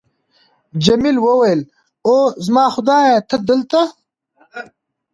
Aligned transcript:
جميلې 0.83 1.21
وويل:: 1.25 1.61
اوه، 2.07 2.33
زما 2.45 2.65
خدایه، 2.75 3.17
ته 3.29 3.37
دلته! 3.49 3.81